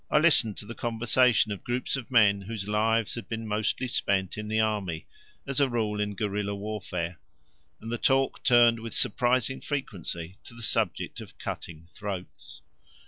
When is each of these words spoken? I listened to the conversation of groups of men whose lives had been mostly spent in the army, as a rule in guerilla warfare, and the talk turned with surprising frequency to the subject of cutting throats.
I 0.09 0.17
listened 0.17 0.57
to 0.57 0.65
the 0.65 0.73
conversation 0.73 1.51
of 1.51 1.63
groups 1.63 1.95
of 1.95 2.09
men 2.09 2.41
whose 2.41 2.67
lives 2.67 3.13
had 3.13 3.29
been 3.29 3.45
mostly 3.47 3.87
spent 3.87 4.35
in 4.35 4.47
the 4.47 4.59
army, 4.59 5.05
as 5.45 5.59
a 5.59 5.69
rule 5.69 5.99
in 6.01 6.15
guerilla 6.15 6.55
warfare, 6.55 7.19
and 7.79 7.91
the 7.91 7.99
talk 7.99 8.41
turned 8.41 8.79
with 8.79 8.95
surprising 8.95 9.61
frequency 9.61 10.37
to 10.45 10.55
the 10.55 10.63
subject 10.63 11.21
of 11.21 11.37
cutting 11.37 11.87
throats. 11.93 12.63